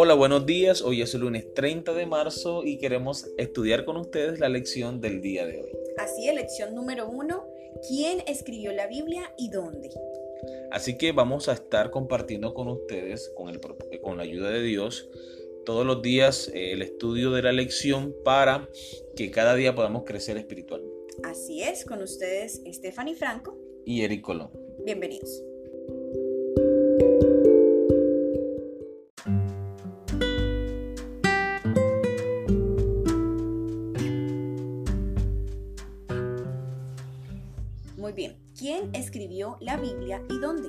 Hola, 0.00 0.14
buenos 0.14 0.46
días. 0.46 0.80
Hoy 0.80 1.02
es 1.02 1.12
el 1.14 1.22
lunes 1.22 1.52
30 1.54 1.92
de 1.92 2.06
marzo 2.06 2.62
y 2.64 2.78
queremos 2.78 3.26
estudiar 3.36 3.84
con 3.84 3.96
ustedes 3.96 4.38
la 4.38 4.48
lección 4.48 5.00
del 5.00 5.20
día 5.20 5.44
de 5.44 5.60
hoy. 5.60 5.72
Así 5.96 6.28
es, 6.28 6.36
lección 6.36 6.72
número 6.72 7.08
uno. 7.08 7.48
¿Quién 7.88 8.22
escribió 8.28 8.70
la 8.70 8.86
Biblia 8.86 9.34
y 9.36 9.50
dónde? 9.50 9.90
Así 10.70 10.96
que 10.96 11.10
vamos 11.10 11.48
a 11.48 11.54
estar 11.54 11.90
compartiendo 11.90 12.54
con 12.54 12.68
ustedes, 12.68 13.28
con, 13.36 13.48
el, 13.48 13.58
con 14.00 14.18
la 14.18 14.22
ayuda 14.22 14.50
de 14.50 14.62
Dios, 14.62 15.10
todos 15.66 15.84
los 15.84 16.00
días 16.00 16.48
eh, 16.54 16.74
el 16.74 16.82
estudio 16.82 17.32
de 17.32 17.42
la 17.42 17.50
lección 17.50 18.14
para 18.24 18.68
que 19.16 19.32
cada 19.32 19.56
día 19.56 19.74
podamos 19.74 20.04
crecer 20.04 20.36
espiritualmente. 20.36 21.16
Así 21.24 21.64
es, 21.64 21.84
con 21.84 22.02
ustedes 22.02 22.62
Stephanie 22.72 23.16
Franco 23.16 23.58
y 23.84 24.02
Eric 24.02 24.22
Colón. 24.22 24.52
Bienvenidos. 24.84 25.42
¿Quién 38.68 38.94
escribió 38.94 39.56
la 39.62 39.78
Biblia 39.78 40.22
y 40.28 40.38
dónde? 40.40 40.68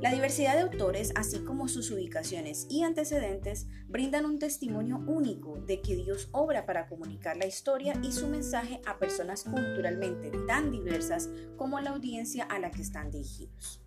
La 0.00 0.12
diversidad 0.12 0.54
de 0.54 0.60
autores, 0.60 1.10
así 1.16 1.40
como 1.40 1.66
sus 1.66 1.90
ubicaciones 1.90 2.68
y 2.70 2.84
antecedentes, 2.84 3.66
brindan 3.88 4.24
un 4.24 4.38
testimonio 4.38 5.02
único 5.08 5.58
de 5.66 5.80
que 5.80 5.96
Dios 5.96 6.28
obra 6.30 6.64
para 6.64 6.86
comunicar 6.86 7.36
la 7.36 7.46
historia 7.46 8.00
y 8.04 8.12
su 8.12 8.28
mensaje 8.28 8.80
a 8.86 9.00
personas 9.00 9.42
culturalmente 9.42 10.30
tan 10.46 10.70
diversas 10.70 11.28
como 11.56 11.80
la 11.80 11.90
audiencia 11.90 12.44
a 12.44 12.60
la 12.60 12.70
que 12.70 12.82
están 12.82 13.10
dirigidos. 13.10 13.80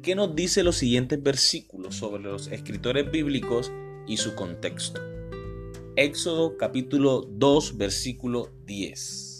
¿Qué 0.00 0.14
nos 0.14 0.36
dice 0.36 0.62
los 0.62 0.76
siguientes 0.76 1.20
versículos 1.20 1.96
sobre 1.96 2.22
los 2.22 2.46
escritores 2.46 3.10
bíblicos 3.10 3.72
y 4.06 4.18
su 4.18 4.36
contexto? 4.36 5.00
Éxodo 5.96 6.56
capítulo 6.56 7.22
2 7.22 7.76
versículo 7.78 8.52
10. 8.64 9.33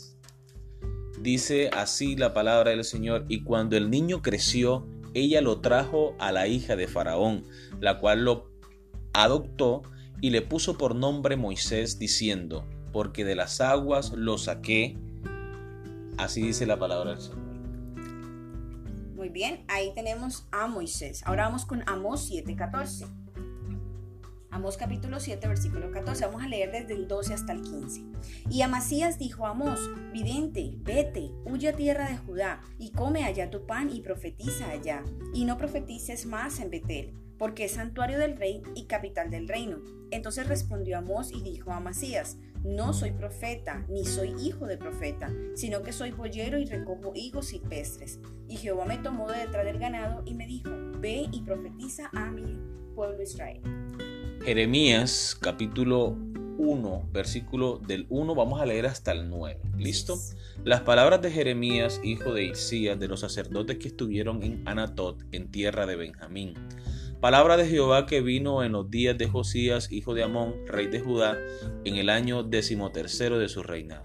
Dice 1.25 1.70
así 1.72 2.17
la 2.17 2.34
palabra 2.34 2.72
del 2.72 2.84
Señor, 2.84 3.25
y 3.28 3.44
cuando 3.44 3.78
el 3.78 3.89
niño 3.89 4.20
creció, 4.20 4.86
ella 5.14 5.41
lo 5.41 5.62
trajo 5.62 6.14
a 6.19 6.33
la 6.33 6.48
hija 6.48 6.77
de 6.77 6.86
Faraón, 6.86 7.47
la 7.80 7.98
cual 7.98 8.27
lo 8.27 8.50
adoptó 9.14 9.80
y 10.20 10.28
le 10.28 10.42
puso 10.42 10.77
por 10.77 10.95
nombre 10.95 11.39
Moisés, 11.39 11.98
diciendo, 11.98 12.69
porque 12.92 13.25
de 13.25 13.36
las 13.36 13.62
aguas 13.62 14.12
lo 14.12 14.36
saqué. 14.36 14.98
Así 16.19 16.42
dice 16.42 16.67
la 16.67 16.78
palabra 16.78 17.12
del 17.12 17.22
Señor. 17.22 17.39
Muy 19.14 19.30
bien, 19.30 19.64
ahí 19.69 19.92
tenemos 19.95 20.47
a 20.52 20.67
Moisés. 20.67 21.22
Ahora 21.25 21.45
vamos 21.45 21.64
con 21.64 21.89
Amós 21.89 22.30
7:14. 22.30 23.23
Amós 24.55 24.77
capítulo 24.77 25.19
7, 25.19 25.48
versículo 25.48 25.91
14. 25.91 26.27
Vamos 26.27 26.44
a 26.44 26.47
leer 26.47 26.70
desde 26.70 26.94
el 26.94 27.08
12 27.08 27.34
hasta 27.34 27.52
el 27.52 27.62
15. 27.62 28.05
Y 28.48 28.62
Amasías 28.62 29.19
dijo 29.19 29.46
a 29.46 29.50
Amós, 29.50 29.91
vidente, 30.12 30.77
vete, 30.77 31.33
huye 31.44 31.70
a 31.70 31.72
tierra 31.74 32.08
de 32.08 32.19
Judá, 32.19 32.61
y 32.78 32.92
come 32.92 33.24
allá 33.24 33.50
tu 33.50 33.66
pan 33.66 33.91
y 33.92 34.00
profetiza 34.00 34.70
allá, 34.70 35.02
y 35.33 35.44
no 35.44 35.58
profetices 35.58 36.27
más 36.27 36.61
en 36.61 36.70
Betel, 36.70 37.12
porque 37.36 37.64
es 37.64 37.72
santuario 37.72 38.16
del 38.16 38.36
rey 38.36 38.62
y 38.77 38.84
capital 38.84 39.28
del 39.28 39.48
reino. 39.48 39.78
Entonces 40.12 40.46
respondió 40.46 40.98
Amós 40.98 41.33
y 41.33 41.42
dijo 41.42 41.72
a 41.72 41.78
Amasías, 41.78 42.39
no 42.62 42.92
soy 42.92 43.11
profeta, 43.11 43.84
ni 43.89 44.05
soy 44.05 44.36
hijo 44.41 44.66
de 44.66 44.78
profeta, 44.78 45.33
sino 45.56 45.83
que 45.83 45.92
soy 45.92 46.12
boyero 46.12 46.61
y 46.61 46.64
recojo 46.64 47.11
higos 47.16 47.46
silvestres. 47.46 48.20
Y 48.48 48.58
Jehová 48.58 48.84
me 48.84 48.98
tomó 48.98 49.28
de 49.28 49.41
detrás 49.41 49.64
del 49.64 49.80
ganado 49.80 50.22
y 50.24 50.34
me 50.34 50.46
dijo, 50.46 50.70
ve 51.00 51.27
y 51.33 51.42
profetiza 51.42 52.08
a 52.12 52.30
mi 52.30 52.56
pueblo 52.94 53.20
Israel. 53.20 53.83
Jeremías 54.45 55.39
capítulo 55.41 56.19
1, 56.59 57.08
versículo 57.14 57.79
del 57.79 58.05
1, 58.11 58.35
vamos 58.35 58.61
a 58.61 58.67
leer 58.67 58.85
hasta 58.85 59.11
el 59.13 59.30
9. 59.30 59.58
¿Listo? 59.79 60.18
Las 60.64 60.83
palabras 60.83 61.23
de 61.23 61.30
Jeremías, 61.30 61.98
hijo 62.05 62.35
de 62.35 62.45
Isías, 62.45 63.01
de 63.01 63.08
los 63.08 63.20
sacerdotes 63.20 63.79
que 63.79 63.89
estuvieron 63.89 64.42
en 64.42 64.61
Anatot, 64.67 65.23
en 65.33 65.51
tierra 65.51 65.86
de 65.86 65.96
Benjamín. 65.96 66.52
Palabra 67.23 67.57
de 67.57 67.67
Jehová 67.67 68.05
que 68.05 68.20
vino 68.20 68.63
en 68.63 68.73
los 68.73 68.91
días 68.91 69.17
de 69.17 69.29
Josías, 69.29 69.91
hijo 69.91 70.13
de 70.13 70.24
Amón, 70.24 70.57
rey 70.67 70.89
de 70.89 71.01
Judá, 71.01 71.39
en 71.86 71.97
el 71.97 72.11
año 72.11 72.42
decimotercero 72.42 73.39
de 73.39 73.48
su 73.48 73.63
reinado. 73.63 74.02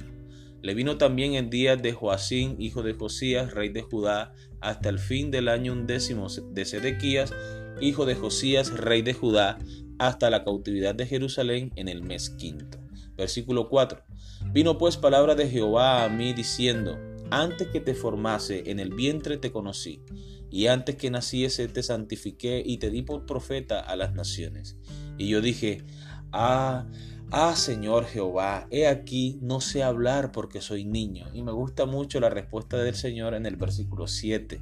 Le 0.62 0.74
vino 0.74 0.98
también 0.98 1.34
en 1.34 1.50
días 1.50 1.82
de 1.82 1.92
Joacín, 1.92 2.56
hijo 2.60 2.82
de 2.82 2.94
Josías, 2.94 3.54
rey 3.54 3.68
de 3.68 3.82
Judá, 3.82 4.32
hasta 4.62 4.88
el 4.88 5.00
fin 5.00 5.32
del 5.32 5.50
año 5.50 5.74
undécimo 5.74 6.28
de 6.30 6.64
Sedequías, 6.64 7.34
hijo 7.82 8.06
de 8.06 8.16
Josías, 8.16 8.72
rey 8.72 9.02
de 9.02 9.14
Judá, 9.14 9.58
hasta 10.00 10.30
la 10.30 10.44
cautividad 10.44 10.96
de 10.96 11.06
Jerusalén 11.06 11.72
en 11.76 11.88
el 11.88 12.02
mes 12.02 12.32
quinto. 12.32 12.80
Versículo 13.16 13.70
4. 13.70 14.02
Vino 14.52 14.78
pues 14.78 14.98
palabra 14.98 15.36
de 15.36 15.50
Jehová 15.50 16.04
a 16.04 16.10
mí 16.10 16.34
diciendo, 16.34 16.98
antes 17.30 17.68
que 17.68 17.82
te 17.82 17.94
formase 17.94 18.72
en 18.72 18.80
el 18.80 18.94
vientre 18.94 19.38
te 19.38 19.52
conocí, 19.52 20.02
y 20.50 20.68
antes 20.68 20.96
que 20.96 21.12
naciese 21.12 21.68
te 21.68 21.84
santifiqué 21.84 22.64
y 22.66 22.78
te 22.78 22.90
di 22.90 23.02
por 23.02 23.26
profeta 23.26 23.80
a 23.80 23.96
las 23.96 24.14
naciones. 24.14 24.78
Y 25.18 25.28
yo 25.28 25.42
dije, 25.42 25.84
ah, 26.32 26.88
ah 27.32 27.56
Señor 27.56 28.06
Jehová, 28.06 28.68
he 28.72 28.88
aquí, 28.88 29.38
no 29.42 29.62
sé 29.62 29.84
hablar 29.84 30.32
porque 30.32 30.62
soy 30.62 30.86
niño. 30.86 31.28
Y 31.34 31.44
me 31.44 31.52
gusta 31.52 31.86
mucho 31.86 32.20
la 32.20 32.30
respuesta 32.30 32.78
del 32.78 32.96
Señor 32.96 33.36
en 33.36 33.46
el 33.46 33.58
versículo 33.58 34.08
7. 34.08 34.62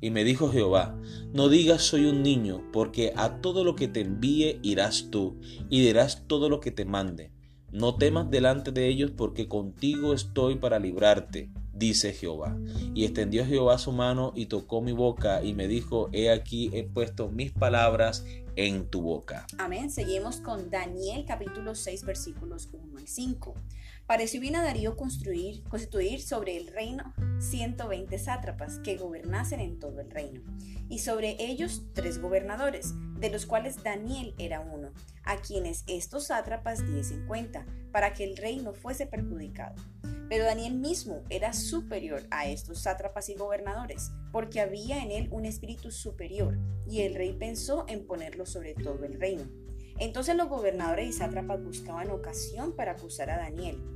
Y 0.00 0.10
me 0.10 0.24
dijo 0.24 0.50
Jehová, 0.50 0.98
no 1.32 1.48
digas 1.48 1.82
soy 1.82 2.06
un 2.06 2.22
niño, 2.22 2.62
porque 2.72 3.12
a 3.16 3.40
todo 3.40 3.64
lo 3.64 3.76
que 3.76 3.88
te 3.88 4.00
envíe 4.00 4.58
irás 4.62 5.08
tú, 5.10 5.38
y 5.70 5.80
dirás 5.80 6.24
todo 6.26 6.48
lo 6.48 6.60
que 6.60 6.70
te 6.70 6.84
mande. 6.84 7.30
No 7.72 7.96
temas 7.96 8.30
delante 8.30 8.72
de 8.72 8.88
ellos, 8.88 9.10
porque 9.10 9.48
contigo 9.48 10.12
estoy 10.12 10.56
para 10.56 10.78
librarte, 10.78 11.50
dice 11.72 12.12
Jehová. 12.12 12.56
Y 12.94 13.04
extendió 13.04 13.44
Jehová 13.44 13.78
su 13.78 13.92
mano 13.92 14.32
y 14.34 14.46
tocó 14.46 14.80
mi 14.82 14.92
boca, 14.92 15.42
y 15.42 15.54
me 15.54 15.66
dijo, 15.66 16.08
he 16.12 16.30
aquí 16.30 16.70
he 16.72 16.84
puesto 16.84 17.28
mis 17.28 17.52
palabras 17.52 18.24
en 18.56 18.88
tu 18.88 19.02
boca. 19.02 19.46
Amén. 19.58 19.90
Seguimos 19.90 20.36
con 20.36 20.70
Daniel 20.70 21.24
capítulo 21.26 21.74
6 21.74 22.04
versículos 22.04 22.70
1 22.72 23.00
y 23.00 23.06
5. 23.06 23.54
Pareció 24.06 24.40
bien 24.40 24.54
a 24.54 24.62
Darío 24.62 24.96
construir, 24.96 25.64
constituir 25.64 26.22
sobre 26.22 26.56
el 26.56 26.68
reino 26.68 27.12
120 27.40 28.16
sátrapas 28.20 28.78
que 28.78 28.96
gobernasen 28.96 29.58
en 29.58 29.80
todo 29.80 30.00
el 30.00 30.12
reino, 30.12 30.42
y 30.88 31.00
sobre 31.00 31.36
ellos 31.40 31.82
tres 31.92 32.22
gobernadores, 32.22 32.94
de 33.18 33.30
los 33.30 33.46
cuales 33.46 33.82
Daniel 33.82 34.32
era 34.38 34.60
uno, 34.60 34.92
a 35.24 35.38
quienes 35.38 35.82
estos 35.88 36.28
sátrapas 36.28 36.86
diesen 36.86 37.26
cuenta, 37.26 37.66
para 37.90 38.12
que 38.12 38.22
el 38.22 38.36
reino 38.36 38.74
fuese 38.74 39.06
perjudicado. 39.06 39.74
Pero 40.28 40.44
Daniel 40.44 40.74
mismo 40.74 41.24
era 41.28 41.52
superior 41.52 42.22
a 42.30 42.46
estos 42.46 42.82
sátrapas 42.82 43.28
y 43.28 43.34
gobernadores, 43.34 44.12
porque 44.30 44.60
había 44.60 45.02
en 45.02 45.10
él 45.10 45.28
un 45.32 45.46
espíritu 45.46 45.90
superior, 45.90 46.56
y 46.88 47.00
el 47.00 47.16
rey 47.16 47.32
pensó 47.32 47.84
en 47.88 48.06
ponerlo 48.06 48.46
sobre 48.46 48.74
todo 48.74 49.04
el 49.04 49.18
reino. 49.18 49.50
Entonces 49.98 50.36
los 50.36 50.48
gobernadores 50.48 51.08
y 51.08 51.12
sátrapas 51.12 51.60
buscaban 51.60 52.10
ocasión 52.10 52.76
para 52.76 52.92
acusar 52.92 53.30
a 53.30 53.38
Daniel 53.38 53.95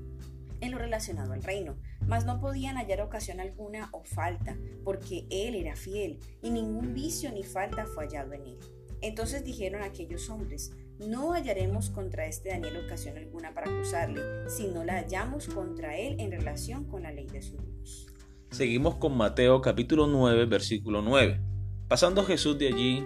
en 0.60 0.72
lo 0.72 0.78
relacionado 0.78 1.32
al 1.32 1.42
reino, 1.42 1.76
mas 2.06 2.24
no 2.24 2.40
podían 2.40 2.76
hallar 2.76 3.00
ocasión 3.00 3.40
alguna 3.40 3.88
o 3.92 4.04
falta, 4.04 4.56
porque 4.84 5.26
él 5.30 5.54
era 5.54 5.76
fiel, 5.76 6.18
y 6.42 6.50
ningún 6.50 6.94
vicio 6.94 7.30
ni 7.32 7.42
falta 7.42 7.86
fue 7.86 8.06
hallado 8.06 8.32
en 8.32 8.46
él. 8.46 8.58
Entonces 9.00 9.44
dijeron 9.44 9.82
aquellos 9.82 10.28
hombres, 10.28 10.72
no 10.98 11.32
hallaremos 11.32 11.88
contra 11.88 12.26
este 12.26 12.50
Daniel 12.50 12.84
ocasión 12.84 13.16
alguna 13.16 13.54
para 13.54 13.70
acusarle, 13.70 14.20
si 14.48 14.68
no 14.68 14.84
la 14.84 14.94
hallamos 14.94 15.46
contra 15.46 15.96
él 15.96 16.16
en 16.18 16.30
relación 16.30 16.84
con 16.84 17.04
la 17.04 17.12
ley 17.12 17.26
de 17.26 17.40
su 17.40 17.56
Dios. 17.56 18.06
Seguimos 18.50 18.96
con 18.96 19.16
Mateo 19.16 19.62
capítulo 19.62 20.06
9, 20.06 20.44
versículo 20.44 21.00
9. 21.00 21.40
Pasando 21.88 22.24
Jesús 22.24 22.58
de 22.58 22.68
allí, 22.68 23.02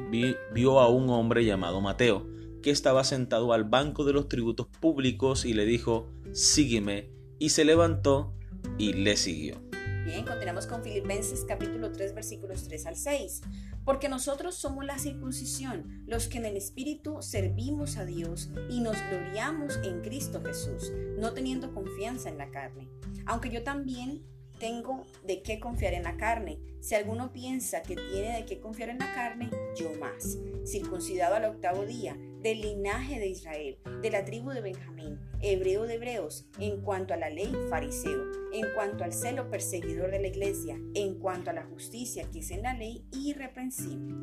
vio 0.53 0.81
a 0.81 0.89
un 0.89 1.09
hombre 1.11 1.45
llamado 1.45 1.81
Mateo, 1.81 2.27
que 2.63 2.71
estaba 2.71 3.05
sentado 3.05 3.53
al 3.53 3.65
banco 3.65 4.05
de 4.05 4.13
los 4.13 4.29
tributos 4.29 4.67
públicos 4.67 5.45
y 5.45 5.53
le 5.53 5.65
dijo, 5.65 6.11
sígueme, 6.33 7.14
y 7.39 7.51
se 7.51 7.65
levantó 7.65 8.35
y 8.79 8.93
le 8.93 9.17
siguió. 9.17 9.61
Bien, 10.05 10.27
continuamos 10.27 10.67
con 10.67 10.83
Filipenses 10.83 11.45
capítulo 11.49 11.91
3 11.91 12.15
versículos 12.15 12.65
3 12.65 12.87
al 12.87 12.97
6. 12.97 13.41
Porque 13.85 14.09
nosotros 14.09 14.55
somos 14.55 14.85
la 14.85 14.99
circuncisión, 14.99 16.05
los 16.07 16.29
que 16.29 16.39
en 16.39 16.45
el 16.45 16.57
Espíritu 16.57 17.23
servimos 17.23 17.97
a 17.97 18.05
Dios 18.05 18.51
y 18.71 18.81
nos 18.81 18.97
gloriamos 19.11 19.79
en 19.83 20.03
Cristo 20.03 20.43
Jesús, 20.45 20.93
no 21.19 21.33
teniendo 21.33 21.73
confianza 21.73 22.29
en 22.29 22.39
la 22.39 22.51
carne. 22.51 22.91
Aunque 23.27 23.51
yo 23.51 23.63
también 23.63 24.25
tengo 24.59 25.05
de 25.25 25.43
qué 25.43 25.59
confiar 25.59 25.95
en 25.95 26.05
la 26.05 26.17
carne. 26.17 26.59
Si 26.81 26.95
alguno 26.95 27.33
piensa 27.33 27.83
que 27.83 27.97
tiene 27.97 28.37
de 28.37 28.45
qué 28.45 28.61
confiar 28.61 28.91
en 28.91 28.99
la 28.99 29.13
carne, 29.15 29.51
yo 29.77 29.91
más. 29.99 30.39
Circuncidado 30.67 31.35
al 31.35 31.45
octavo 31.47 31.85
día, 31.85 32.17
del 32.45 32.61
linaje 32.61 33.19
de 33.19 33.27
Israel, 33.27 33.79
de 34.03 34.11
la 34.11 34.27
tribu 34.27 34.51
de 34.51 34.61
Benjamín, 34.61 35.19
hebreo 35.41 35.85
de 35.87 35.95
hebreos, 35.95 36.45
en 36.59 36.83
cuanto 36.83 37.15
a 37.15 37.17
la 37.17 37.31
ley, 37.31 37.51
fariseo, 37.71 38.21
en 38.53 38.67
cuanto 38.75 39.03
al 39.03 39.15
celo 39.15 39.49
perseguidor 39.51 40.11
de 40.11 40.21
la 40.21 40.29
iglesia, 40.29 40.79
en 40.95 41.15
cuanto 41.19 41.49
a 41.49 41.55
la 41.55 41.65
justicia 41.65 42.31
que 42.31 42.41
es 42.41 42.51
en 42.51 42.63
la 42.63 42.75
ley, 42.75 43.03
irreprensible. 43.13 44.15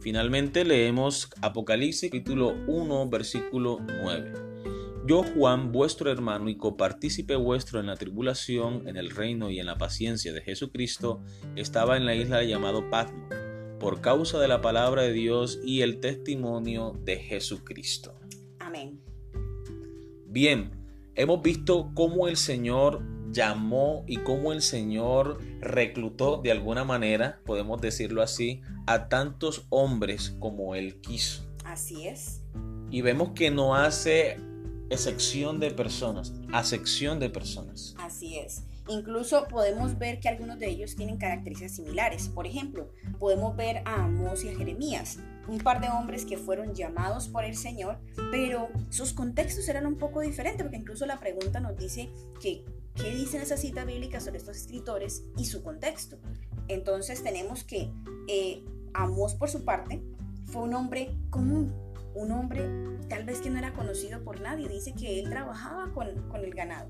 Finalmente 0.00 0.64
leemos 0.64 1.28
Apocalipsis 1.42 2.08
capítulo 2.08 2.54
1 2.68 3.08
versículo 3.10 3.80
9. 3.80 4.32
Yo, 5.08 5.24
Juan, 5.24 5.72
vuestro 5.72 6.12
hermano 6.12 6.48
y 6.48 6.56
copartícipe 6.56 7.34
vuestro 7.34 7.80
en 7.80 7.86
la 7.86 7.96
tribulación, 7.96 8.86
en 8.86 8.96
el 8.96 9.10
reino 9.10 9.50
y 9.50 9.58
en 9.58 9.66
la 9.66 9.76
paciencia 9.76 10.32
de 10.32 10.40
Jesucristo, 10.40 11.20
estaba 11.56 11.96
en 11.96 12.06
la 12.06 12.14
isla 12.14 12.44
llamado 12.44 12.88
Patmo, 12.90 13.28
por 13.78 14.00
causa 14.00 14.38
de 14.38 14.48
la 14.48 14.60
palabra 14.60 15.02
de 15.02 15.12
Dios 15.12 15.60
y 15.64 15.82
el 15.82 16.00
testimonio 16.00 16.98
de 17.04 17.16
Jesucristo. 17.16 18.14
Amén. 18.58 19.00
Bien, 20.26 20.70
hemos 21.14 21.42
visto 21.42 21.90
cómo 21.94 22.28
el 22.28 22.36
Señor 22.36 23.02
llamó 23.30 24.04
y 24.06 24.18
cómo 24.18 24.52
el 24.52 24.62
Señor 24.62 25.38
reclutó 25.60 26.40
de 26.42 26.52
alguna 26.52 26.84
manera, 26.84 27.40
podemos 27.44 27.80
decirlo 27.80 28.22
así, 28.22 28.62
a 28.86 29.08
tantos 29.08 29.66
hombres 29.68 30.36
como 30.38 30.74
Él 30.74 31.00
quiso. 31.00 31.44
Así 31.64 32.06
es. 32.06 32.42
Y 32.90 33.02
vemos 33.02 33.30
que 33.34 33.50
no 33.50 33.74
hace 33.74 34.38
excepción 34.90 35.60
de 35.60 35.70
personas, 35.70 36.32
acepción 36.52 37.18
de 37.18 37.30
personas. 37.30 37.94
Así 37.98 38.38
es. 38.38 38.62
Incluso 38.88 39.48
podemos 39.48 39.98
ver 39.98 40.20
que 40.20 40.28
algunos 40.28 40.60
de 40.60 40.68
ellos 40.68 40.94
tienen 40.94 41.16
características 41.16 41.74
similares. 41.74 42.28
Por 42.28 42.46
ejemplo, 42.46 42.88
podemos 43.18 43.56
ver 43.56 43.82
a 43.84 44.04
Amós 44.04 44.44
y 44.44 44.48
a 44.48 44.54
Jeremías, 44.54 45.18
un 45.48 45.58
par 45.58 45.80
de 45.80 45.88
hombres 45.88 46.24
que 46.24 46.38
fueron 46.38 46.72
llamados 46.72 47.28
por 47.28 47.44
el 47.44 47.56
Señor, 47.56 47.98
pero 48.30 48.68
sus 48.90 49.12
contextos 49.12 49.68
eran 49.68 49.86
un 49.86 49.96
poco 49.96 50.20
diferentes, 50.20 50.62
porque 50.62 50.76
incluso 50.76 51.04
la 51.04 51.18
pregunta 51.18 51.58
nos 51.58 51.76
dice 51.76 52.10
que 52.40 52.64
qué 52.94 53.10
dicen 53.10 53.42
esas 53.42 53.60
citas 53.60 53.86
bíblicas 53.86 54.24
sobre 54.24 54.38
estos 54.38 54.56
escritores 54.56 55.24
y 55.36 55.46
su 55.46 55.64
contexto. 55.64 56.18
Entonces 56.68 57.24
tenemos 57.24 57.64
que 57.64 57.90
eh, 58.28 58.64
Amós, 58.94 59.34
por 59.34 59.48
su 59.48 59.64
parte, 59.64 60.00
fue 60.44 60.62
un 60.62 60.74
hombre 60.74 61.10
común, 61.30 61.74
un 62.14 62.30
hombre 62.30 62.62
tal 63.08 63.24
vez 63.24 63.40
que 63.40 63.50
no 63.50 63.58
era 63.58 63.72
conocido 63.72 64.22
por 64.22 64.40
nadie. 64.40 64.68
Dice 64.68 64.94
que 64.94 65.18
él 65.18 65.28
trabajaba 65.28 65.92
con, 65.92 66.28
con 66.28 66.44
el 66.44 66.54
ganado 66.54 66.88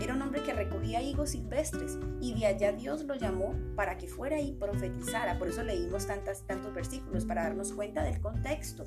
era 0.00 0.14
un 0.14 0.22
hombre 0.22 0.42
que 0.42 0.52
recogía 0.52 1.02
higos 1.02 1.30
silvestres 1.30 1.98
y 2.20 2.38
de 2.38 2.46
allá 2.46 2.72
Dios 2.72 3.04
lo 3.04 3.14
llamó 3.14 3.54
para 3.76 3.98
que 3.98 4.08
fuera 4.08 4.40
y 4.40 4.52
profetizara. 4.52 5.38
Por 5.38 5.48
eso 5.48 5.62
leímos 5.62 6.06
tantas, 6.06 6.46
tantos 6.46 6.74
versículos 6.74 7.24
para 7.24 7.44
darnos 7.44 7.72
cuenta 7.72 8.02
del 8.02 8.20
contexto. 8.20 8.84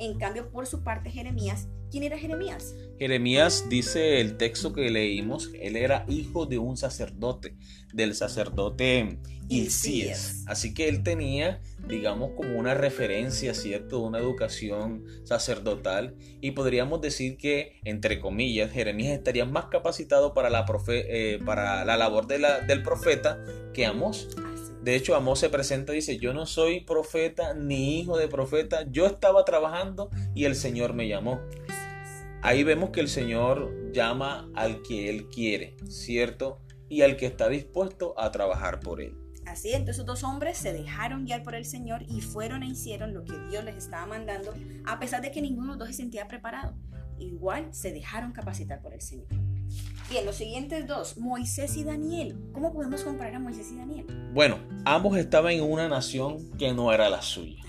En 0.00 0.18
cambio, 0.18 0.50
por 0.50 0.66
su 0.66 0.82
parte, 0.82 1.10
Jeremías, 1.10 1.68
¿quién 1.90 2.04
era 2.04 2.16
Jeremías? 2.16 2.74
Jeremías 2.98 3.66
dice 3.68 4.22
el 4.22 4.38
texto 4.38 4.72
que 4.72 4.88
leímos, 4.88 5.50
él 5.60 5.76
era 5.76 6.06
hijo 6.08 6.46
de 6.46 6.56
un 6.56 6.78
sacerdote, 6.78 7.54
del 7.92 8.14
sacerdote 8.14 9.18
Hilcías. 9.50 10.44
Así 10.46 10.72
que 10.72 10.88
él 10.88 11.02
tenía, 11.02 11.60
digamos, 11.86 12.30
como 12.34 12.58
una 12.58 12.72
referencia, 12.72 13.52
¿cierto?, 13.52 13.98
de 13.98 14.06
una 14.06 14.18
educación 14.20 15.04
sacerdotal 15.24 16.14
y 16.40 16.52
podríamos 16.52 17.02
decir 17.02 17.36
que, 17.36 17.78
entre 17.84 18.20
comillas, 18.20 18.70
Jeremías 18.70 19.12
estaría 19.12 19.44
más 19.44 19.66
capacitado 19.66 20.32
para 20.32 20.48
la, 20.48 20.64
eh, 20.88 21.40
para 21.44 21.84
la 21.84 21.98
labor 21.98 22.26
de 22.26 22.38
la, 22.38 22.60
del 22.60 22.82
profeta 22.82 23.44
que 23.74 23.84
Amós. 23.84 24.28
De 24.82 24.96
hecho, 24.96 25.14
Amós 25.14 25.38
se 25.38 25.50
presenta 25.50 25.92
y 25.92 25.96
dice, 25.96 26.16
yo 26.16 26.32
no 26.32 26.46
soy 26.46 26.80
profeta 26.80 27.52
ni 27.52 28.00
hijo 28.00 28.16
de 28.16 28.28
profeta, 28.28 28.86
yo 28.90 29.06
estaba 29.06 29.44
trabajando 29.44 30.10
y 30.34 30.46
el 30.46 30.54
Señor 30.54 30.94
me 30.94 31.06
llamó. 31.06 31.40
Ahí 32.42 32.64
vemos 32.64 32.88
que 32.88 33.00
el 33.00 33.08
Señor 33.08 33.92
llama 33.92 34.50
al 34.54 34.80
que 34.80 35.10
Él 35.10 35.28
quiere, 35.28 35.76
¿cierto? 35.88 36.60
Y 36.88 37.02
al 37.02 37.18
que 37.18 37.26
está 37.26 37.50
dispuesto 37.50 38.14
a 38.18 38.32
trabajar 38.32 38.80
por 38.80 39.02
Él. 39.02 39.14
Así, 39.44 39.72
entonces 39.72 40.06
dos 40.06 40.24
hombres 40.24 40.56
se 40.56 40.72
dejaron 40.72 41.26
guiar 41.26 41.42
por 41.42 41.54
el 41.54 41.66
Señor 41.66 42.02
y 42.08 42.22
fueron 42.22 42.62
e 42.62 42.68
hicieron 42.68 43.12
lo 43.12 43.24
que 43.24 43.38
Dios 43.50 43.64
les 43.64 43.76
estaba 43.76 44.06
mandando, 44.06 44.54
a 44.86 44.98
pesar 44.98 45.20
de 45.20 45.30
que 45.30 45.42
ninguno 45.42 45.72
de 45.72 45.78
los 45.78 45.78
dos 45.80 45.88
se 45.88 46.02
sentía 46.02 46.26
preparado. 46.26 46.74
Igual 47.18 47.68
se 47.74 47.92
dejaron 47.92 48.32
capacitar 48.32 48.80
por 48.80 48.94
el 48.94 49.02
Señor. 49.02 49.28
Bien, 50.10 50.26
los 50.26 50.34
siguientes 50.34 50.88
dos, 50.88 51.18
Moisés 51.18 51.76
y 51.76 51.84
Daniel. 51.84 52.36
¿Cómo 52.52 52.72
podemos 52.72 53.02
comparar 53.02 53.36
a 53.36 53.38
Moisés 53.38 53.70
y 53.72 53.76
Daniel? 53.76 54.06
Bueno, 54.34 54.58
ambos 54.84 55.16
estaban 55.16 55.52
en 55.52 55.62
una 55.62 55.88
nación 55.88 56.50
que 56.58 56.72
no 56.72 56.92
era 56.92 57.08
la 57.08 57.22
suya. 57.22 57.62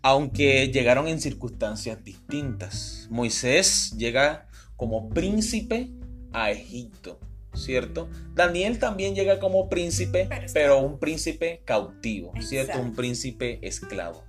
Aunque 0.00 0.68
llegaron 0.68 1.08
en 1.08 1.20
circunstancias 1.20 2.02
distintas. 2.02 3.06
Moisés 3.10 3.94
llega 3.98 4.48
como 4.76 5.10
príncipe 5.10 5.90
a 6.32 6.50
Egipto, 6.50 7.20
¿cierto? 7.52 8.08
Daniel 8.34 8.78
también 8.78 9.14
llega 9.14 9.38
como 9.38 9.68
príncipe, 9.68 10.30
pero, 10.54 10.80
un 10.80 10.98
príncipe 10.98 11.60
cautivo, 11.66 12.32
¿cierto? 12.40 12.80
Un 12.80 12.94
príncipe 12.94 13.58
esclavo. 13.60 14.24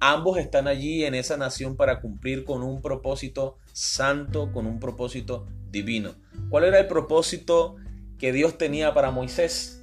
Ambos 0.00 0.38
están 0.38 0.66
allí 0.66 1.04
en 1.04 1.14
esa 1.14 1.36
nación 1.36 1.76
para 1.76 2.00
cumplir 2.00 2.44
con 2.44 2.62
un 2.62 2.82
propósito 2.82 3.58
santo, 3.72 4.52
con 4.52 4.66
un 4.66 4.78
propósito 4.78 5.46
divino. 5.76 6.14
¿Cuál 6.48 6.64
era 6.64 6.78
el 6.78 6.86
propósito 6.86 7.76
que 8.18 8.32
Dios 8.32 8.56
tenía 8.56 8.94
para 8.94 9.10
Moisés? 9.10 9.82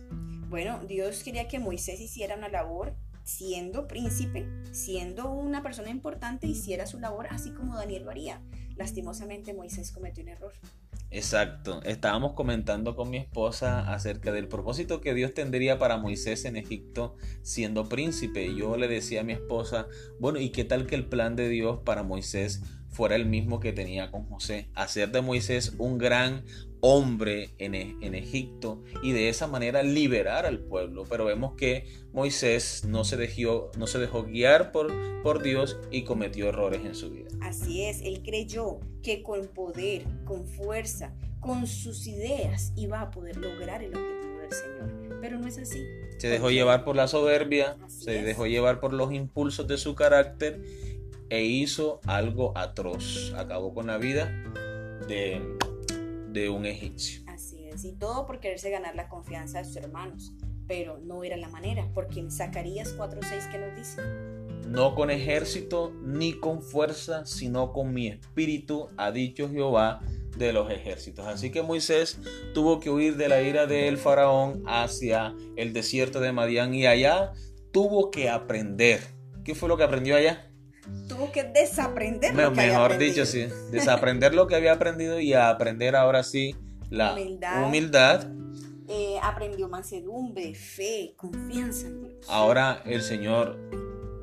Bueno, 0.50 0.82
Dios 0.88 1.22
quería 1.24 1.48
que 1.48 1.60
Moisés 1.60 2.00
hiciera 2.02 2.36
una 2.36 2.50
labor 2.50 2.96
siendo 3.24 3.88
príncipe, 3.88 4.48
siendo 4.72 5.32
una 5.32 5.62
persona 5.62 5.90
importante, 5.90 6.48
hiciera 6.48 6.88
su 6.88 7.00
labor 7.00 7.28
así 7.30 7.52
como 7.52 7.76
Daniel 7.76 8.06
lo 8.06 8.12
haría. 8.12 8.42
Lastimosamente 8.76 9.54
Moisés 9.54 9.92
cometió 9.92 10.24
un 10.24 10.30
error. 10.30 10.54
Exacto. 11.12 11.80
Estábamos 11.84 12.34
comentando 12.34 12.96
con 12.96 13.12
mi 13.12 13.18
esposa 13.18 13.94
acerca 13.94 14.32
del 14.32 14.48
propósito 14.48 15.00
que 15.00 15.14
Dios 15.14 15.36
tendría 15.36 15.78
para 15.78 15.98
Moisés 15.98 16.44
en 16.46 16.58
Egipto 16.58 17.16
siendo 17.44 17.88
príncipe. 17.88 18.56
Yo 18.56 18.78
le 18.78 18.88
decía 18.88 19.22
a 19.22 19.24
mi 19.24 19.34
esposa, 19.34 19.86
bueno, 20.20 20.40
¿y 20.40 20.50
qué 20.50 20.64
tal 20.64 20.88
que 20.88 20.96
el 20.96 21.06
plan 21.06 21.36
de 21.36 21.50
Dios 21.50 21.82
para 21.86 22.02
Moisés 22.02 22.64
fuera 22.94 23.16
el 23.16 23.26
mismo 23.26 23.60
que 23.60 23.74
tenía 23.74 24.12
con 24.12 24.26
José? 24.26 24.70
Hacer 24.74 25.12
de 25.12 25.22
Moisés 25.22 25.74
un 25.78 25.98
gran 25.98 26.46
hombre 26.86 27.56
en, 27.60 27.76
e, 27.76 27.96
en, 28.02 28.14
Egipto 28.14 28.84
y 29.02 29.14
de 29.14 29.30
esa 29.30 29.48
manera 29.48 29.84
liberar 29.84 30.46
al 30.46 30.60
pueblo. 30.60 31.06
Pero 31.10 31.24
vemos 31.24 31.54
que 31.56 31.88
Moisés 32.12 32.84
no 32.86 33.06
se 33.06 33.16
dejó, 33.16 33.72
no 33.78 33.88
se 33.88 34.00
dejó 34.00 34.24
guiar 34.24 34.74
por, 34.74 34.92
por 35.24 35.42
Dios 35.42 35.78
y 35.92 36.04
cometió 36.04 36.50
errores 36.50 36.82
en 36.84 36.94
su 36.94 37.10
vida. 37.10 37.30
Así 37.42 37.86
es, 37.86 38.02
él 38.02 38.22
creyó 38.22 38.82
que 39.02 39.24
con 39.24 39.48
poder, 39.48 40.04
con 40.26 40.46
fuerza, 40.46 41.14
con 41.40 41.68
sus 41.68 42.06
ideas 42.06 42.74
iba 42.76 43.00
a 43.00 43.12
poder 43.12 43.38
lograr 43.38 43.82
el 43.82 43.96
objetivo 43.96 44.40
del 44.40 44.52
Señor. 44.52 45.20
Pero 45.22 45.40
no 45.40 45.48
es 45.48 45.58
así. 45.58 45.80
Se 46.18 46.28
dejó 46.28 46.52
llevar 46.52 46.84
por 46.84 46.98
la 46.98 47.08
soberbia, 47.08 47.78
se 47.88 48.24
dejó 48.24 48.46
llevar 48.46 48.82
por 48.82 48.92
los 48.92 49.14
impulsos 49.14 49.68
de 49.68 49.78
su 49.78 49.96
carácter 49.96 50.62
e 51.30 51.44
hizo 51.44 52.00
algo 52.06 52.58
atroz. 52.58 53.34
Acabó 53.36 53.74
con 53.74 53.88
la 53.88 53.98
vida 53.98 54.32
de, 55.08 55.42
de 56.30 56.50
un 56.50 56.66
egipcio. 56.66 57.22
Así 57.28 57.68
es, 57.68 57.86
y 57.86 57.94
todo 57.94 58.26
por 58.26 58.40
quererse 58.40 58.70
ganar 58.70 58.96
la 58.96 59.10
confianza 59.10 59.60
de 59.60 59.66
sus 59.66 59.78
hermanos. 59.78 60.34
Pero 60.68 60.98
no 60.98 61.24
era 61.24 61.36
la 61.36 61.50
manera, 61.50 61.90
porque 61.94 62.20
en 62.20 62.32
Zacarías 62.32 62.98
4:6 62.98 63.52
que 63.52 63.58
nos 63.58 63.76
dice 63.76 64.02
no 64.68 64.96
con 64.96 65.12
ejército 65.12 65.94
ni 66.02 66.34
con 66.34 66.62
fuerza, 66.62 67.26
sino 67.26 67.74
con 67.74 67.94
mi 67.94 68.08
espíritu, 68.08 68.88
ha 68.98 69.12
dicho 69.12 69.50
Jehová 69.50 70.02
de 70.38 70.52
los 70.52 70.72
ejércitos. 70.72 71.28
Así 71.28 71.52
que 71.52 71.62
Moisés 71.62 72.20
tuvo 72.54 72.80
que 72.80 72.90
huir 72.90 73.16
de 73.18 73.30
la 73.30 73.42
ira 73.42 73.68
del 73.68 73.98
faraón 73.98 74.64
hacia 74.66 75.36
el 75.56 75.74
desierto 75.74 76.20
de 76.20 76.32
Madián 76.32 76.74
y 76.74 76.88
allá 76.88 77.34
tuvo 77.72 78.10
que 78.10 78.30
aprender. 78.30 79.02
¿Qué 79.44 79.54
fue 79.54 79.70
lo 79.70 79.78
que 79.78 79.84
aprendió 79.84 80.16
allá? 80.16 80.50
Tuvo 81.08 81.32
que 81.32 81.44
desaprender 81.44 82.36
lo 82.36 82.52
que 82.52 82.68
Mejor 82.68 82.98
dicho, 82.98 83.26
sí. 83.26 83.48
Desaprender 83.72 84.34
lo 84.34 84.48
que 84.48 84.56
había 84.56 84.74
aprendido 84.74 85.20
y 85.20 85.34
aprender 85.34 85.96
ahora 85.96 86.24
sí 86.24 86.56
la 86.90 87.16
humildad. 87.66 88.28
Eh, 88.88 89.18
aprendió 89.22 89.70
mansedumbre, 89.70 90.54
fe, 90.56 91.14
confianza 91.16 91.88
en 91.88 92.02
Dios. 92.02 92.26
Ahora 92.28 92.82
el 92.86 93.02
Señor 93.02 93.58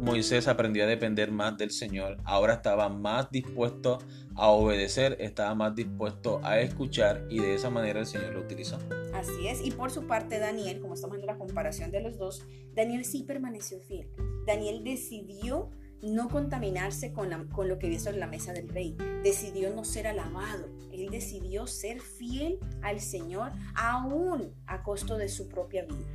Moisés 0.01 0.49
aprendió 0.49 0.85
a 0.85 0.87
depender 0.87 1.31
más 1.31 1.59
del 1.59 1.71
Señor, 1.71 2.17
ahora 2.25 2.55
estaba 2.55 2.89
más 2.89 3.31
dispuesto 3.31 3.99
a 4.35 4.49
obedecer, 4.49 5.17
estaba 5.21 5.55
más 5.55 5.75
dispuesto 5.75 6.41
a 6.43 6.59
escuchar 6.61 7.27
y 7.29 7.39
de 7.39 7.55
esa 7.55 7.69
manera 7.69 8.01
el 8.01 8.07
Señor 8.07 8.33
lo 8.33 8.41
utilizó. 8.41 8.79
Así 9.15 9.47
es, 9.47 9.61
y 9.63 9.71
por 9.71 9.91
su 9.91 10.07
parte 10.07 10.39
Daniel, 10.39 10.81
como 10.81 10.95
estamos 10.95 11.17
viendo 11.17 11.31
la 11.31 11.39
comparación 11.39 11.91
de 11.91 12.01
los 12.01 12.17
dos, 12.17 12.47
Daniel 12.75 13.05
sí 13.05 13.25
permaneció 13.25 13.79
fiel. 13.81 14.11
Daniel 14.47 14.83
decidió 14.83 15.71
no 16.03 16.29
contaminarse 16.29 17.13
con, 17.13 17.49
con 17.49 17.69
lo 17.69 17.79
que 17.79 17.87
había 17.87 18.01
sobre 18.01 18.19
la 18.19 18.27
mesa 18.27 18.53
del 18.53 18.69
rey, 18.69 18.97
decidió 19.23 19.75
no 19.75 19.85
ser 19.85 20.07
alabado, 20.07 20.69
él 20.93 21.11
decidió 21.11 21.67
ser 21.67 22.01
fiel 22.01 22.59
al 22.83 23.01
Señor 23.01 23.53
aún 23.75 24.55
a 24.67 24.83
costo 24.83 25.17
de 25.17 25.29
su 25.29 25.49
propia 25.49 25.85
vida. 25.85 26.07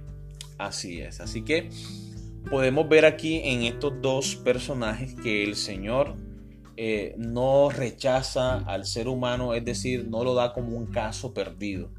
Así 0.58 1.02
es, 1.02 1.20
así 1.20 1.44
que 1.44 1.70
podemos 2.50 2.88
ver 2.88 3.06
aquí 3.06 3.42
en 3.44 3.64
estos 3.64 4.02
dos 4.02 4.36
personajes 4.36 5.16
que 5.16 5.44
el 5.44 5.56
Señor 5.56 6.16
eh, 6.78 7.16
no 7.18 7.70
rechaza 7.70 8.58
al 8.58 8.86
ser 8.86 9.08
humano, 9.08 9.54
es 9.54 9.64
decir, 9.64 10.08
no 10.08 10.24
lo 10.24 10.34
da 10.34 10.54
como 10.54 10.76
un 10.78 10.88
caso 10.88 11.34
perdido. 11.34 11.90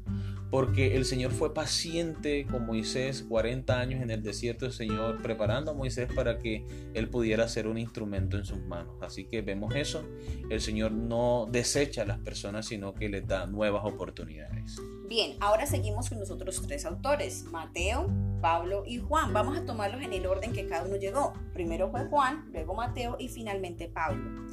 Porque 0.49 0.95
el 0.95 1.05
Señor 1.05 1.31
fue 1.31 1.53
paciente 1.53 2.45
con 2.49 2.65
Moisés 2.65 3.25
40 3.27 3.79
años 3.79 4.01
en 4.01 4.11
el 4.11 4.23
desierto 4.23 4.65
del 4.65 4.73
Señor, 4.73 5.21
preparando 5.21 5.71
a 5.71 5.73
Moisés 5.73 6.07
para 6.13 6.39
que 6.39 6.65
él 6.93 7.09
pudiera 7.09 7.47
ser 7.47 7.67
un 7.67 7.77
instrumento 7.77 8.37
en 8.37 8.45
sus 8.45 8.59
manos. 8.59 8.95
Así 9.01 9.25
que 9.25 9.41
vemos 9.41 9.75
eso, 9.75 10.05
el 10.49 10.61
Señor 10.61 10.93
no 10.93 11.47
desecha 11.51 12.03
a 12.03 12.05
las 12.05 12.19
personas, 12.19 12.65
sino 12.65 12.93
que 12.93 13.09
les 13.09 13.27
da 13.27 13.45
nuevas 13.45 13.83
oportunidades. 13.85 14.77
Bien, 15.09 15.35
ahora 15.41 15.65
seguimos 15.65 16.09
con 16.09 16.19
los 16.19 16.31
otros 16.31 16.61
tres 16.65 16.85
autores, 16.85 17.43
Mateo, 17.51 18.09
Pablo 18.41 18.83
y 18.85 18.99
Juan. 18.99 19.33
Vamos 19.33 19.57
a 19.57 19.65
tomarlos 19.65 20.01
en 20.01 20.13
el 20.13 20.25
orden 20.25 20.53
que 20.53 20.65
cada 20.65 20.85
uno 20.85 20.95
llegó. 20.95 21.33
Primero 21.53 21.89
fue 21.91 22.05
Juan, 22.05 22.45
luego 22.53 22.73
Mateo 22.73 23.17
y 23.19 23.27
finalmente 23.27 23.89
Pablo. 23.89 24.47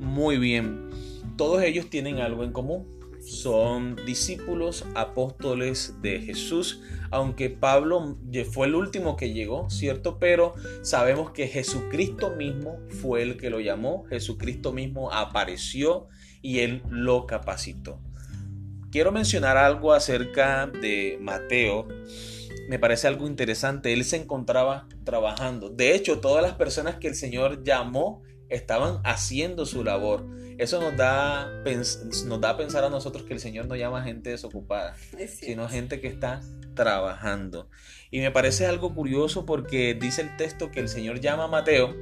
Muy 0.00 0.38
bien, 0.38 0.90
todos 1.36 1.62
ellos 1.62 1.88
tienen 1.88 2.18
algo 2.18 2.42
en 2.42 2.52
común 2.52 3.01
son 3.22 3.96
discípulos 4.04 4.84
apóstoles 4.94 5.94
de 6.02 6.20
Jesús, 6.20 6.80
aunque 7.10 7.50
Pablo 7.50 8.18
fue 8.50 8.66
el 8.66 8.74
último 8.74 9.16
que 9.16 9.32
llegó, 9.32 9.70
¿cierto? 9.70 10.18
Pero 10.18 10.54
sabemos 10.82 11.30
que 11.30 11.46
Jesucristo 11.46 12.30
mismo 12.30 12.78
fue 12.88 13.22
el 13.22 13.36
que 13.36 13.50
lo 13.50 13.60
llamó, 13.60 14.04
Jesucristo 14.04 14.72
mismo 14.72 15.12
apareció 15.12 16.08
y 16.40 16.60
él 16.60 16.82
lo 16.90 17.26
capacitó. 17.26 18.00
Quiero 18.90 19.12
mencionar 19.12 19.56
algo 19.56 19.94
acerca 19.94 20.66
de 20.66 21.16
Mateo. 21.20 21.88
Me 22.68 22.78
parece 22.78 23.08
algo 23.08 23.26
interesante. 23.26 23.92
Él 23.94 24.04
se 24.04 24.16
encontraba 24.16 24.86
trabajando. 25.04 25.70
De 25.70 25.94
hecho, 25.94 26.20
todas 26.20 26.42
las 26.42 26.56
personas 26.56 26.96
que 26.96 27.08
el 27.08 27.14
Señor 27.14 27.64
llamó 27.64 28.22
estaban 28.50 29.00
haciendo 29.04 29.64
su 29.64 29.82
labor. 29.82 30.26
Eso 30.58 30.80
nos 30.80 30.96
da, 30.96 31.50
nos 31.64 32.40
da 32.40 32.50
a 32.50 32.56
pensar 32.56 32.84
a 32.84 32.90
nosotros 32.90 33.24
que 33.24 33.34
el 33.34 33.40
Señor 33.40 33.66
no 33.66 33.76
llama 33.76 34.02
gente 34.02 34.30
desocupada, 34.30 34.96
sino 35.28 35.68
gente 35.68 36.00
que 36.00 36.08
está 36.08 36.40
trabajando. 36.74 37.68
Y 38.10 38.20
me 38.20 38.30
parece 38.30 38.66
algo 38.66 38.94
curioso 38.94 39.46
porque 39.46 39.94
dice 39.94 40.22
el 40.22 40.36
texto 40.36 40.70
que 40.70 40.80
el 40.80 40.88
Señor 40.88 41.20
llama 41.20 41.44
a 41.44 41.48
Mateo 41.48 41.94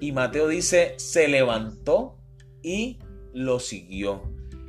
y 0.00 0.12
Mateo 0.12 0.48
dice, 0.48 0.94
se 0.96 1.28
levantó 1.28 2.18
y 2.62 2.98
lo 3.34 3.60
siguió. 3.60 4.22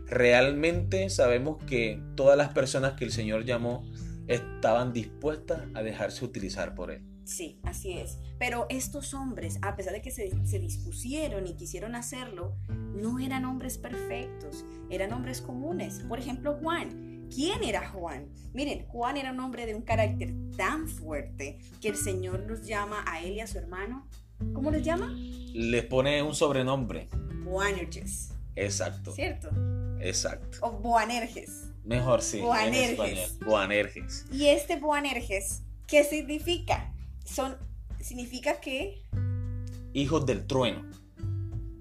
Realmente 0.08 1.10
sabemos 1.10 1.63
que 1.63 2.01
todas 2.16 2.38
las 2.38 2.50
personas 2.50 2.94
que 2.94 3.06
el 3.06 3.12
Señor 3.12 3.46
llamó 3.46 3.90
estaban 4.28 4.92
dispuestas 4.92 5.62
a 5.74 5.84
dejarse 5.84 6.25
utilizar 6.25 6.75
por 6.75 6.92
Él. 6.92 7.11
Sí, 7.24 7.60
así 7.63 7.94
es. 7.94 8.18
Pero 8.40 8.66
estos 8.70 9.13
hombres, 9.13 9.60
a 9.62 9.75
pesar 9.75 9.94
de 9.94 10.01
que 10.01 10.12
se, 10.12 10.30
dispusieron 10.60 11.48
y 11.48 11.54
quisieron 11.54 11.96
hacerlo, 11.96 12.56
no 12.70 13.20
eran 13.20 13.46
hombres 13.46 13.78
perfectos, 13.78 14.66
eran 14.90 15.13
hombres 15.13 15.42
comunes. 15.42 16.00
Por 16.08 16.20
ejemplo, 16.20 16.58
Juan. 16.62 17.30
¿Quién 17.34 17.63
era 17.63 17.88
Juan? 17.88 18.28
Miren, 18.54 18.86
Juan 18.88 19.16
era 19.16 19.32
un 19.32 19.40
hombre 19.40 19.66
de 19.66 19.74
un 19.74 19.84
carácter 19.84 20.34
tan 20.58 20.90
fuerte 20.90 21.60
que 21.80 21.88
el 21.88 21.96
Señor 21.96 22.42
los 22.42 22.68
llama 22.68 23.06
a 23.08 23.22
él 23.22 23.36
y 23.36 23.40
a 23.40 23.48
su 23.48 23.58
hermano. 23.58 24.06
¿Cómo 24.54 24.70
los 24.70 24.84
llama? 24.84 25.16
Les 25.54 25.86
pone 25.86 26.22
un 26.24 26.36
sobrenombre. 26.36 27.08
Boanerges. 27.46 28.34
Exacto. 28.56 29.13
¿Cierto? 29.13 29.50
Exacto. 30.01 30.58
O 30.62 30.72
Boanerges. 30.72 31.70
Mejor 31.86 32.22
sí. 32.22 32.42
Boanerges. 32.42 33.40
Boanerges. 33.40 34.25
Y 34.32 34.48
este 34.48 34.75
Boanerges, 34.78 35.63
¿qué 35.88 36.04
significa? 36.04 36.91
Son, 37.32 37.56
significa 38.00 38.60
que... 38.60 39.02
Hijos 39.94 40.26
del 40.26 40.46
trueno. 40.46 40.84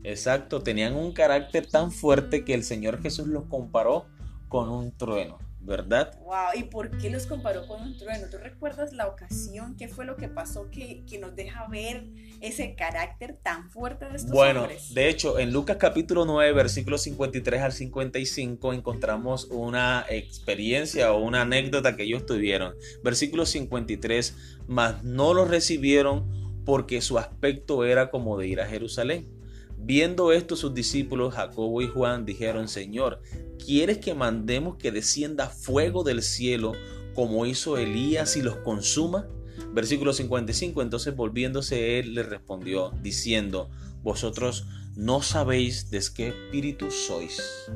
Exacto, 0.02 0.62
tenían 0.62 0.95
un 0.95 1.12
carácter 1.12 1.66
tan 1.66 1.92
fuerte 1.92 2.45
que 2.45 2.54
el 2.54 2.64
Señor 2.64 3.02
Jesús 3.02 3.26
los 3.26 3.45
comparó 3.45 4.07
con 4.49 4.69
un 4.69 4.92
trueno. 4.92 5.38
¿Verdad? 5.62 6.19
Wow, 6.25 6.49
¿y 6.55 6.64
por 6.64 6.97
qué 6.99 7.11
los 7.11 7.26
comparó 7.26 7.67
con 7.67 7.83
un 7.83 7.97
trueno? 7.97 8.29
¿Tú 8.31 8.38
recuerdas 8.38 8.93
la 8.93 9.07
ocasión? 9.07 9.76
¿Qué 9.76 9.88
fue 9.88 10.05
lo 10.05 10.17
que 10.17 10.29
pasó 10.29 10.71
que, 10.71 11.05
nos 11.21 11.37
deja 11.37 11.67
ver 11.69 12.07
ese 12.40 12.75
carácter 12.75 13.38
tan 13.43 13.71
fuerte 13.71 14.07
de 14.09 14.17
estos 14.17 14.31
bueno, 14.31 14.67
de 14.93 15.09
hecho, 15.09 15.38
en 15.38 15.52
Lucas 15.52 15.76
capítulo 15.79 16.25
9, 16.25 16.52
versículos 16.52 17.02
53 17.02 17.61
al 17.61 17.73
55, 17.73 18.73
encontramos 18.73 19.45
una 19.50 20.07
experiencia 20.09 21.12
o 21.12 21.21
una 21.21 21.43
anécdota 21.43 21.95
que 21.95 22.05
ellos 22.05 22.25
tuvieron. 22.25 22.75
Versículo 23.02 23.45
53, 23.45 24.61
mas 24.67 25.05
no 25.05 25.35
los 25.35 25.49
recibieron 25.49 26.64
porque 26.64 27.02
su 27.02 27.19
aspecto 27.19 27.85
era 27.85 28.11
como 28.11 28.38
de 28.38 28.49
ir 28.49 28.61
a 28.61 28.67
Jerusalén. 28.67 29.39
Viendo 29.82 30.32
esto 30.32 30.56
sus 30.56 30.75
discípulos 30.75 31.34
Jacobo 31.34 31.82
y 31.82 31.88
Juan 31.88 32.25
dijeron, 32.25 32.68
Señor, 32.68 33.22
¿quieres 33.64 33.99
que 33.99 34.14
mandemos 34.14 34.76
que 34.76 34.92
descienda 34.92 35.49
fuego 35.49 36.04
del 36.04 36.22
cielo 36.22 36.72
como 37.14 37.46
hizo 37.46 37.78
Elías 37.78 38.37
y 38.37 38.42
los 38.42 38.56
consuma? 38.56 39.28
Versículo 39.72 40.12
55, 40.12 40.82
entonces 40.82 41.14
volviéndose 41.16 41.99
él 41.99 42.14
le 42.14 42.22
respondió, 42.22 42.92
diciendo, 43.02 43.70
Vosotros 44.02 44.66
no 44.96 45.22
sabéis 45.22 45.90
de 45.90 46.02
qué 46.14 46.28
espíritu 46.28 46.90
sois. 46.90 47.70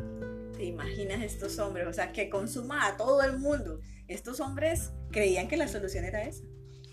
¿Te 0.57 0.65
imaginas 0.65 1.23
estos 1.23 1.59
hombres? 1.59 1.87
O 1.87 1.93
sea, 1.93 2.13
que 2.13 2.31
consuma 2.31 2.87
a 2.87 2.97
todo 2.97 3.23
el 3.23 3.39
mundo. 3.39 3.81
Estos 4.09 4.41
hombres 4.41 4.93
creían 5.11 5.49
que 5.49 5.57
la 5.57 5.69
solución 5.69 6.05
era 6.05 6.25
esa. 6.25 6.45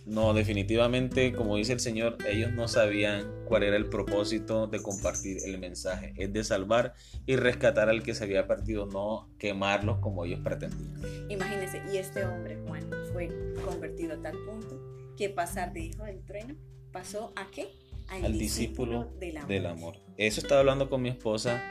No, 0.05 0.33
definitivamente, 0.33 1.31
como 1.33 1.57
dice 1.57 1.73
el 1.73 1.79
Señor, 1.79 2.17
ellos 2.27 2.51
no 2.53 2.67
sabían 2.67 3.31
cuál 3.45 3.63
era 3.63 3.77
el 3.77 3.87
propósito 3.87 4.67
de 4.67 4.81
compartir 4.81 5.37
el 5.45 5.59
mensaje. 5.59 6.13
Es 6.17 6.33
de 6.33 6.43
salvar 6.43 6.93
y 7.25 7.35
rescatar 7.35 7.89
al 7.89 8.01
que 8.01 8.15
se 8.15 8.23
había 8.23 8.47
partido, 8.47 8.87
no 8.87 9.29
quemarlos 9.37 9.99
como 9.99 10.25
ellos 10.25 10.39
pretendían. 10.43 11.29
Imagínense, 11.29 11.81
y 11.91 11.97
este 11.97 12.25
hombre, 12.25 12.57
Juan, 12.67 12.89
fue 13.13 13.29
convertido 13.63 14.13
a 14.13 14.21
tal 14.21 14.37
punto 14.45 14.81
que 15.15 15.29
pasar 15.29 15.71
de 15.71 15.81
hijo 15.81 16.03
del 16.03 16.23
trueno 16.23 16.55
pasó 16.91 17.31
a 17.35 17.49
qué? 17.51 17.69
Al, 18.07 18.37
discípulo, 18.37 19.07
del, 19.19 19.65
amor. 19.65 19.95
Eso 20.17 20.41
estaba 20.41 20.59
hablando 20.59 20.89
con 20.89 21.01
mi 21.01 21.07
esposa 21.07 21.63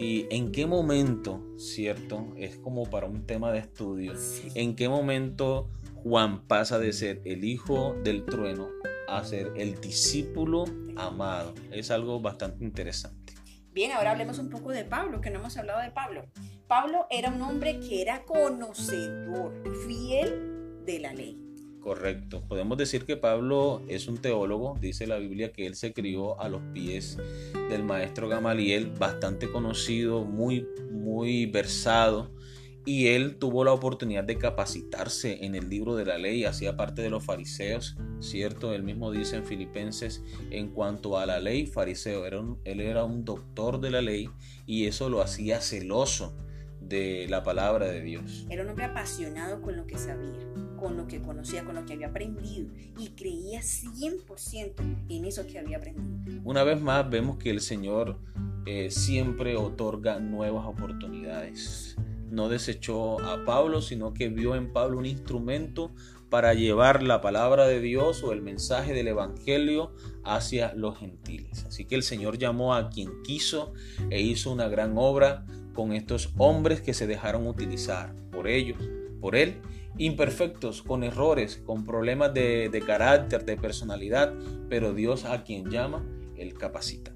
y 0.00 0.26
en 0.30 0.50
qué 0.50 0.66
momento, 0.66 1.40
¿cierto? 1.58 2.34
Es 2.36 2.56
como 2.56 2.90
para 2.90 3.06
un 3.06 3.24
tema 3.24 3.52
de 3.52 3.60
estudio. 3.60 4.14
¿En 4.56 4.74
qué 4.74 4.88
momento 4.88 5.70
Juan 6.08 6.46
pasa 6.46 6.78
de 6.78 6.92
ser 6.92 7.20
el 7.24 7.42
hijo 7.42 7.96
del 8.04 8.24
trueno 8.24 8.68
a 9.08 9.24
ser 9.24 9.52
el 9.56 9.80
discípulo 9.80 10.64
amado. 10.94 11.52
Es 11.72 11.90
algo 11.90 12.20
bastante 12.20 12.64
interesante. 12.64 13.34
Bien, 13.72 13.90
ahora 13.90 14.12
hablemos 14.12 14.38
un 14.38 14.48
poco 14.48 14.70
de 14.70 14.84
Pablo, 14.84 15.20
que 15.20 15.30
no 15.30 15.40
hemos 15.40 15.56
hablado 15.56 15.82
de 15.82 15.90
Pablo. 15.90 16.26
Pablo 16.68 17.08
era 17.10 17.30
un 17.30 17.42
hombre 17.42 17.80
que 17.80 18.02
era 18.02 18.22
conocedor, 18.22 19.52
fiel 19.84 20.84
de 20.84 21.00
la 21.00 21.12
ley. 21.12 21.42
Correcto. 21.80 22.44
Podemos 22.46 22.78
decir 22.78 23.04
que 23.04 23.16
Pablo 23.16 23.82
es 23.88 24.06
un 24.06 24.18
teólogo. 24.18 24.78
Dice 24.80 25.08
la 25.08 25.18
Biblia 25.18 25.52
que 25.52 25.66
él 25.66 25.74
se 25.74 25.92
crió 25.92 26.40
a 26.40 26.48
los 26.48 26.62
pies 26.72 27.18
del 27.68 27.82
maestro 27.82 28.28
Gamaliel, 28.28 28.92
bastante 28.92 29.50
conocido, 29.50 30.24
muy, 30.24 30.68
muy 30.92 31.46
versado 31.46 32.30
y 32.86 33.08
él 33.08 33.36
tuvo 33.36 33.64
la 33.64 33.72
oportunidad 33.72 34.22
de 34.22 34.38
capacitarse 34.38 35.44
en 35.44 35.56
el 35.56 35.68
libro 35.68 35.96
de 35.96 36.06
la 36.06 36.18
ley, 36.18 36.44
hacía 36.44 36.76
parte 36.76 37.02
de 37.02 37.10
los 37.10 37.24
fariseos, 37.24 37.98
¿cierto? 38.20 38.72
Él 38.72 38.84
mismo 38.84 39.10
dice 39.10 39.36
en 39.36 39.44
Filipenses, 39.44 40.22
en 40.50 40.68
cuanto 40.68 41.18
a 41.18 41.26
la 41.26 41.40
ley, 41.40 41.66
fariseo, 41.66 42.24
era 42.24 42.40
él 42.64 42.80
era 42.80 43.02
un 43.02 43.24
doctor 43.24 43.80
de 43.80 43.90
la 43.90 44.02
ley 44.02 44.30
y 44.66 44.86
eso 44.86 45.10
lo 45.10 45.20
hacía 45.20 45.60
celoso 45.60 46.36
de 46.80 47.26
la 47.28 47.42
palabra 47.42 47.86
de 47.86 48.02
Dios. 48.02 48.46
Era 48.48 48.62
un 48.62 48.68
hombre 48.68 48.84
apasionado 48.84 49.60
con 49.62 49.76
lo 49.76 49.84
que 49.88 49.98
sabía, 49.98 50.46
con 50.78 50.96
lo 50.96 51.08
que 51.08 51.20
conocía, 51.20 51.64
con 51.64 51.74
lo 51.74 51.84
que 51.84 51.94
había 51.94 52.08
aprendido 52.08 52.68
y 53.00 53.08
creía 53.10 53.62
100% 53.62 55.06
en 55.08 55.24
eso 55.24 55.44
que 55.44 55.58
había 55.58 55.78
aprendido. 55.78 56.40
Una 56.44 56.62
vez 56.62 56.80
más 56.80 57.10
vemos 57.10 57.38
que 57.38 57.50
el 57.50 57.60
Señor 57.60 58.20
eh, 58.64 58.92
siempre 58.92 59.56
otorga 59.56 60.20
nuevas 60.20 60.66
oportunidades 60.66 61.96
no 62.30 62.48
desechó 62.48 63.20
a 63.20 63.44
Pablo, 63.44 63.82
sino 63.82 64.12
que 64.12 64.28
vio 64.28 64.54
en 64.54 64.72
Pablo 64.72 64.98
un 64.98 65.06
instrumento 65.06 65.92
para 66.28 66.54
llevar 66.54 67.02
la 67.02 67.20
palabra 67.20 67.66
de 67.66 67.80
Dios 67.80 68.22
o 68.22 68.32
el 68.32 68.42
mensaje 68.42 68.92
del 68.92 69.08
Evangelio 69.08 69.92
hacia 70.24 70.74
los 70.74 70.98
gentiles. 70.98 71.64
Así 71.64 71.84
que 71.84 71.94
el 71.94 72.02
Señor 72.02 72.38
llamó 72.38 72.74
a 72.74 72.90
quien 72.90 73.22
quiso 73.22 73.72
e 74.10 74.20
hizo 74.20 74.52
una 74.52 74.68
gran 74.68 74.94
obra 74.96 75.46
con 75.74 75.92
estos 75.92 76.32
hombres 76.36 76.80
que 76.80 76.94
se 76.94 77.06
dejaron 77.06 77.46
utilizar 77.46 78.14
por 78.32 78.48
ellos, 78.48 78.78
por 79.20 79.36
Él, 79.36 79.60
imperfectos, 79.98 80.82
con 80.82 81.04
errores, 81.04 81.62
con 81.64 81.84
problemas 81.84 82.34
de, 82.34 82.68
de 82.70 82.80
carácter, 82.80 83.44
de 83.44 83.56
personalidad, 83.56 84.34
pero 84.68 84.94
Dios 84.94 85.24
a 85.24 85.44
quien 85.44 85.70
llama, 85.70 86.04
Él 86.36 86.54
capacita. 86.54 87.12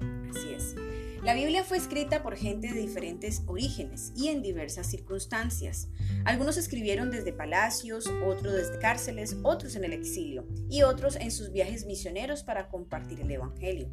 La 1.22 1.34
Biblia 1.34 1.64
fue 1.64 1.76
escrita 1.76 2.22
por 2.22 2.34
gente 2.34 2.72
de 2.72 2.80
diferentes 2.80 3.42
orígenes 3.46 4.10
y 4.16 4.28
en 4.28 4.40
diversas 4.40 4.86
circunstancias. 4.86 5.88
Algunos 6.24 6.56
escribieron 6.56 7.10
desde 7.10 7.34
palacios, 7.34 8.06
otros 8.24 8.54
desde 8.54 8.78
cárceles, 8.78 9.36
otros 9.42 9.76
en 9.76 9.84
el 9.84 9.92
exilio 9.92 10.48
y 10.70 10.82
otros 10.82 11.16
en 11.16 11.30
sus 11.30 11.52
viajes 11.52 11.84
misioneros 11.84 12.42
para 12.42 12.68
compartir 12.70 13.20
el 13.20 13.30
Evangelio. 13.30 13.90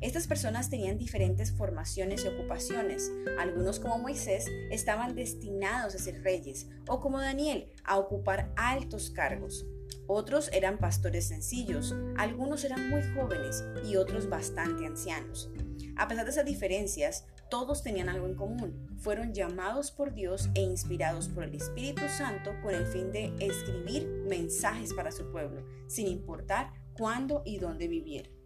Estas 0.00 0.28
personas 0.28 0.70
tenían 0.70 0.98
diferentes 0.98 1.50
formaciones 1.50 2.24
y 2.24 2.28
ocupaciones. 2.28 3.10
Algunos 3.40 3.80
como 3.80 3.98
Moisés 3.98 4.46
estaban 4.70 5.16
destinados 5.16 5.96
a 5.96 5.98
ser 5.98 6.22
reyes 6.22 6.68
o 6.86 7.00
como 7.00 7.18
Daniel 7.18 7.72
a 7.82 7.98
ocupar 7.98 8.52
altos 8.54 9.10
cargos. 9.10 9.66
Otros 10.06 10.48
eran 10.52 10.78
pastores 10.78 11.26
sencillos, 11.26 11.96
algunos 12.16 12.62
eran 12.62 12.88
muy 12.88 13.02
jóvenes 13.16 13.64
y 13.84 13.96
otros 13.96 14.28
bastante 14.28 14.86
ancianos. 14.86 15.50
A 15.98 16.06
pesar 16.06 16.24
de 16.24 16.30
esas 16.30 16.44
diferencias, 16.44 17.24
todos 17.50 17.82
tenían 17.82 18.08
algo 18.08 18.28
en 18.28 18.36
común. 18.36 18.86
Fueron 19.00 19.34
llamados 19.34 19.90
por 19.90 20.14
Dios 20.14 20.48
e 20.54 20.62
inspirados 20.62 21.28
por 21.28 21.42
el 21.42 21.56
Espíritu 21.56 22.02
Santo 22.08 22.52
con 22.62 22.72
el 22.72 22.86
fin 22.86 23.10
de 23.10 23.34
escribir 23.40 24.06
mensajes 24.28 24.94
para 24.94 25.10
su 25.10 25.30
pueblo, 25.32 25.66
sin 25.88 26.06
importar 26.06 26.72
cuándo 26.96 27.42
y 27.44 27.58
dónde 27.58 27.88
vivieran. 27.88 28.37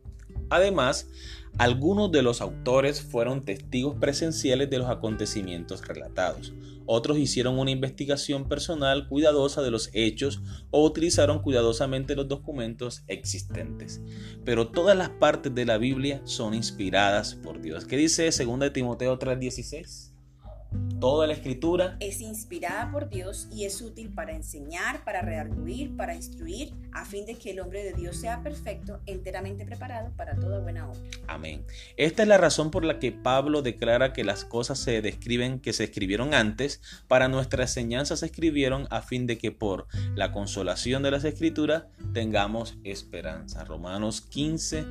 Además, 0.52 1.09
algunos 1.56 2.12
de 2.12 2.23
los 2.23 2.42
autores 2.42 3.00
fueron 3.00 3.42
testigos 3.42 3.97
presenciales 3.99 4.68
de 4.68 4.78
los 4.78 4.90
acontecimientos 4.90 5.87
relatados. 5.88 6.52
Otros 6.85 7.16
hicieron 7.16 7.59
una 7.59 7.71
investigación 7.71 8.49
personal 8.49 9.09
cuidadosa 9.09 9.62
de 9.62 9.71
los 9.71 9.88
hechos 9.94 10.42
o 10.71 10.85
utilizaron 10.85 11.40
cuidadosamente 11.40 12.14
los 12.16 12.28
documentos 12.28 13.02
existentes. 13.06 14.02
Pero 14.44 14.68
todas 14.68 14.94
las 14.94 15.09
partes 15.09 15.54
de 15.54 15.64
la 15.64 15.78
Biblia 15.78 16.21
son 16.25 16.52
inspiradas 16.52 17.35
por 17.35 17.62
Dios. 17.62 17.87
¿Qué 17.87 17.97
dice 17.97 18.25
2 18.30 18.73
Timoteo 18.75 19.18
3:16? 19.18 20.12
Toda 21.02 21.26
la 21.26 21.32
escritura 21.32 21.96
es 21.98 22.20
inspirada 22.20 22.92
por 22.92 23.08
Dios 23.08 23.48
y 23.52 23.64
es 23.64 23.82
útil 23.82 24.14
para 24.14 24.36
enseñar, 24.36 25.02
para 25.02 25.20
redarguir, 25.20 25.96
para 25.96 26.14
instruir, 26.14 26.74
a 26.92 27.04
fin 27.04 27.26
de 27.26 27.34
que 27.34 27.50
el 27.50 27.58
hombre 27.58 27.82
de 27.82 27.92
Dios 27.92 28.16
sea 28.16 28.40
perfecto, 28.44 29.00
enteramente 29.06 29.64
preparado 29.64 30.12
para 30.16 30.38
toda 30.38 30.60
buena 30.60 30.88
obra. 30.88 31.00
Amén. 31.26 31.64
Esta 31.96 32.22
es 32.22 32.28
la 32.28 32.38
razón 32.38 32.70
por 32.70 32.84
la 32.84 33.00
que 33.00 33.10
Pablo 33.10 33.62
declara 33.62 34.12
que 34.12 34.22
las 34.22 34.44
cosas 34.44 34.78
se 34.78 35.02
describen 35.02 35.58
que 35.58 35.72
se 35.72 35.82
escribieron 35.82 36.34
antes, 36.34 36.80
para 37.08 37.26
nuestra 37.26 37.64
enseñanza 37.64 38.16
se 38.16 38.26
escribieron 38.26 38.86
a 38.90 39.02
fin 39.02 39.26
de 39.26 39.38
que 39.38 39.50
por 39.50 39.88
la 40.14 40.30
consolación 40.30 41.02
de 41.02 41.10
las 41.10 41.24
escrituras 41.24 41.86
tengamos 42.12 42.76
esperanza. 42.84 43.64
Romanos 43.64 44.20
15, 44.20 44.84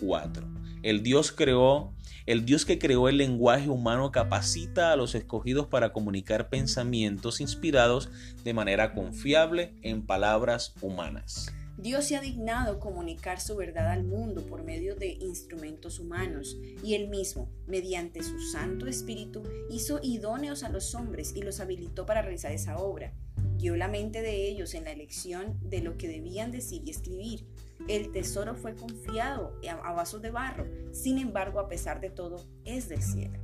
4. 0.00 0.46
El 0.82 1.02
Dios 1.02 1.32
creó 1.32 1.92
el 2.26 2.44
Dios 2.44 2.64
que 2.64 2.80
creó 2.80 3.08
el 3.08 3.18
lenguaje 3.18 3.68
humano 3.68 4.10
capacita 4.10 4.90
a 4.90 4.96
los 4.96 5.14
escogidos 5.14 5.68
para 5.68 5.92
comunicar 5.92 6.48
pensamientos 6.48 7.40
inspirados 7.40 8.10
de 8.42 8.52
manera 8.52 8.94
confiable 8.94 9.74
en 9.82 10.04
palabras 10.04 10.74
humanas. 10.80 11.52
Dios 11.78 12.06
se 12.06 12.16
ha 12.16 12.20
dignado 12.20 12.80
comunicar 12.80 13.40
su 13.40 13.54
verdad 13.54 13.92
al 13.92 14.02
mundo 14.02 14.44
por 14.44 14.64
medio 14.64 14.96
de 14.96 15.10
instrumentos 15.20 16.00
humanos, 16.00 16.56
y 16.82 16.94
él 16.94 17.08
mismo, 17.08 17.48
mediante 17.68 18.24
su 18.24 18.40
Santo 18.40 18.88
Espíritu, 18.88 19.44
hizo 19.70 20.00
idóneos 20.02 20.64
a 20.64 20.68
los 20.68 20.96
hombres 20.96 21.32
y 21.36 21.42
los 21.42 21.60
habilitó 21.60 22.06
para 22.06 22.22
realizar 22.22 22.50
esa 22.50 22.78
obra. 22.78 23.12
Guió 23.58 23.76
la 23.76 23.88
mente 23.88 24.22
de 24.22 24.48
ellos 24.48 24.74
en 24.74 24.84
la 24.84 24.90
elección 24.90 25.60
de 25.62 25.80
lo 25.80 25.96
que 25.96 26.08
debían 26.08 26.50
decir 26.50 26.82
y 26.84 26.90
escribir, 26.90 27.46
el 27.88 28.10
tesoro 28.12 28.54
fue 28.54 28.74
confiado 28.74 29.58
a 29.82 29.92
vasos 29.92 30.22
de 30.22 30.30
barro, 30.30 30.66
sin 30.92 31.18
embargo, 31.18 31.60
a 31.60 31.68
pesar 31.68 32.00
de 32.00 32.10
todo, 32.10 32.44
es 32.64 32.88
del 32.88 33.02
cielo. 33.02 33.38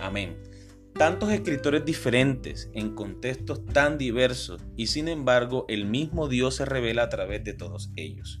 Amén. 0.00 0.36
Tantos 0.94 1.30
escritores 1.30 1.84
diferentes, 1.84 2.70
en 2.74 2.94
contextos 2.94 3.64
tan 3.66 3.96
diversos, 3.96 4.60
y 4.76 4.88
sin 4.88 5.08
embargo 5.08 5.64
el 5.68 5.86
mismo 5.86 6.28
Dios 6.28 6.56
se 6.56 6.64
revela 6.64 7.04
a 7.04 7.08
través 7.08 7.44
de 7.44 7.54
todos 7.54 7.90
ellos. 7.96 8.40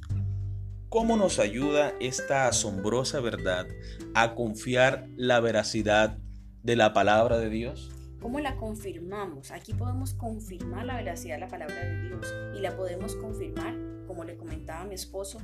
¿Cómo 0.88 1.16
nos 1.16 1.38
ayuda 1.38 1.94
esta 2.00 2.48
asombrosa 2.48 3.20
verdad 3.20 3.68
a 4.14 4.34
confiar 4.34 5.06
la 5.16 5.38
veracidad 5.38 6.18
de 6.62 6.76
la 6.76 6.92
palabra 6.92 7.38
de 7.38 7.48
Dios? 7.48 7.90
¿Cómo 8.20 8.40
la 8.40 8.56
confirmamos? 8.56 9.52
Aquí 9.52 9.72
podemos 9.72 10.14
confirmar 10.14 10.84
la 10.84 10.96
veracidad 10.96 11.36
de 11.36 11.40
la 11.40 11.48
palabra 11.48 11.76
de 11.76 12.08
Dios 12.08 12.34
y 12.56 12.60
la 12.60 12.76
podemos 12.76 13.14
confirmar 13.14 13.89
como 14.10 14.24
le 14.24 14.36
comentaba 14.36 14.84
mi 14.86 14.96
esposo, 14.96 15.38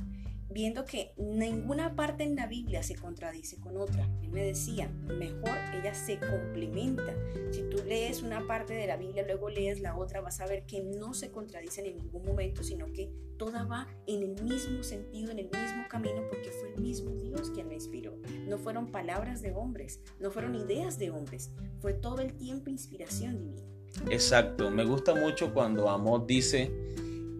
viendo 0.49 0.83
que 0.83 1.13
ninguna 1.15 1.95
parte 1.95 2.25
en 2.25 2.35
la 2.35 2.47
Biblia 2.47 2.83
se 2.83 2.95
contradice 2.95 3.61
con 3.61 3.77
otra. 3.77 4.09
Él 4.21 4.29
me 4.29 4.43
decía, 4.43 4.89
mejor 5.07 5.57
ella 5.73 5.93
se 5.93 6.19
complementa. 6.19 7.15
Si 7.49 7.61
tú 7.69 7.77
lees 7.87 8.23
una 8.23 8.45
parte 8.45 8.73
de 8.73 8.85
la 8.85 8.97
Biblia, 8.97 9.23
luego 9.25 9.49
lees 9.49 9.79
la 9.79 9.95
otra, 9.95 10.19
vas 10.19 10.41
a 10.41 10.47
ver 10.47 10.65
que 10.65 10.83
no 10.83 11.13
se 11.13 11.31
contradicen 11.31 11.85
en 11.85 11.95
ningún 11.95 12.25
momento, 12.25 12.61
sino 12.61 12.91
que 12.91 13.09
toda 13.37 13.63
va 13.63 13.87
en 14.05 14.21
el 14.21 14.43
mismo 14.43 14.83
sentido, 14.83 15.31
en 15.31 15.39
el 15.39 15.45
mismo 15.45 15.87
camino, 15.89 16.21
porque 16.29 16.51
fue 16.51 16.73
el 16.73 16.81
mismo 16.81 17.11
Dios 17.11 17.49
quien 17.51 17.69
la 17.69 17.75
inspiró. 17.75 18.17
No 18.49 18.57
fueron 18.57 18.91
palabras 18.91 19.41
de 19.41 19.53
hombres, 19.53 20.01
no 20.19 20.29
fueron 20.29 20.55
ideas 20.55 20.99
de 20.99 21.09
hombres, 21.09 21.51
fue 21.79 21.93
todo 21.93 22.19
el 22.19 22.33
tiempo 22.33 22.69
inspiración 22.69 23.37
divina. 23.37 23.63
Exacto, 24.11 24.69
me 24.69 24.83
gusta 24.83 25.15
mucho 25.15 25.53
cuando 25.53 25.89
Amós 25.89 26.27
dice, 26.27 26.69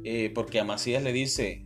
eh, 0.10 0.32
porque 0.34 0.62
Amasías 0.62 1.04
le 1.04 1.12
dice, 1.12 1.64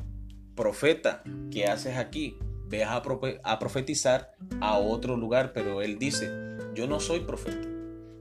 profeta, 0.56 1.22
¿qué 1.52 1.66
haces 1.66 1.98
aquí? 1.98 2.38
Ve 2.68 2.84
a, 2.84 3.04
a 3.44 3.60
profetizar 3.60 4.32
a 4.62 4.80
otro 4.80 5.16
lugar, 5.16 5.54
pero 5.54 5.84
él 5.84 6.00
dice, 6.00 6.28
yo 6.74 6.88
no 6.88 7.00
soy 7.00 7.20
profeta, 7.20 7.68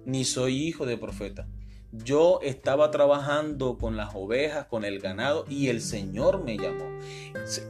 ni 0.05 0.27
soy 0.27 0.63
hijo 0.63 0.85
de 0.85 0.99
profeta. 0.99 1.49
Yo 1.93 2.39
estaba 2.43 2.91
trabajando 2.91 3.79
con 3.79 3.97
las 3.97 4.15
ovejas, 4.15 4.67
con 4.67 4.85
el 4.85 5.01
ganado, 5.01 5.47
y 5.49 5.69
el 5.69 5.81
Señor 5.81 6.45
me 6.45 6.59
llamó. 6.59 6.99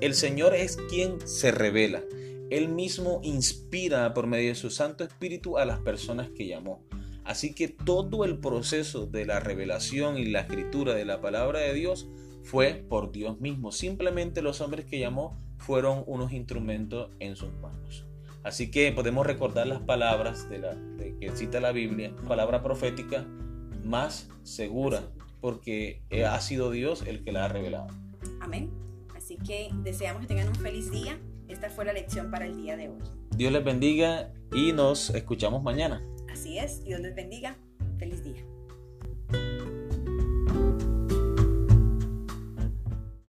El 0.01 0.15
Señor 0.15 0.53
es 0.57 0.77
quien 0.89 1.25
se 1.29 1.53
revela. 1.53 2.03
Él 2.51 2.69
mismo 2.69 3.21
inspira 3.23 4.13
por 4.13 4.27
medio 4.27 4.49
de 4.49 4.55
su 4.57 4.71
Santo 4.71 5.05
Espíritu 5.05 5.57
a 5.57 5.65
las 5.65 5.79
personas 5.79 6.31
que 6.31 6.49
llamó. 6.49 6.83
Así 7.25 7.55
que 7.55 7.69
todo 7.69 8.25
el 8.25 8.41
proceso 8.41 9.07
de 9.07 9.25
la 9.25 9.39
revelación 9.39 10.19
y 10.19 10.25
la 10.25 10.41
escritura 10.41 10.95
de 10.95 11.05
la 11.05 11.21
palabra 11.21 11.61
de 11.61 11.75
Dios 11.75 12.09
fue 12.43 12.85
por 12.89 13.13
Dios 13.13 13.41
mismo. 13.41 13.73
Simplemente 13.73 14.43
los 14.43 14.61
hombres 14.61 14.85
que 14.85 14.99
llamó 14.99 15.37
fueron 15.59 16.05
unos 16.07 16.33
instrumentos 16.33 17.11
en 17.19 17.37
sus 17.37 17.53
manos. 17.55 18.07
Así 18.43 18.71
que 18.71 18.91
podemos 18.93 19.27
recordar 19.27 19.67
las 19.67 19.81
palabras 19.81 20.49
de, 20.49 20.59
la, 20.59 20.77
que 21.21 21.31
cita 21.37 21.61
la 21.61 21.73
Biblia, 21.73 22.15
palabra 22.27 22.63
profética 22.63 23.27
más 23.85 24.31
segura, 24.43 25.03
porque 25.41 26.03
ha 26.27 26.41
sido 26.41 26.71
Dios 26.71 27.03
el 27.07 27.23
que 27.23 27.33
la 27.33 27.45
ha 27.45 27.49
revelado. 27.49 27.89
Amén. 28.41 28.71
Así 29.15 29.37
que 29.37 29.71
deseamos 29.83 30.23
que 30.23 30.29
tengan 30.29 30.49
un 30.49 30.55
feliz 30.55 30.91
día. 30.91 31.19
Esta 31.49 31.69
fue 31.69 31.85
la 31.85 31.93
lección 31.93 32.31
para 32.31 32.47
el 32.47 32.57
día 32.57 32.77
de 32.77 32.89
hoy. 32.89 32.99
Dios 33.37 33.53
les 33.53 33.65
bendiga 33.65 34.33
y 34.53 34.73
nos 34.73 35.11
escuchamos 35.11 35.63
mañana. 35.63 36.03
Así 36.33 36.59
es, 36.59 36.83
Dios 36.85 37.01
les 37.01 37.15
bendiga. 37.15 37.57
Feliz 37.99 38.25
día. 38.25 38.50